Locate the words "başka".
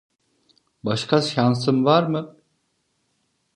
0.83-1.21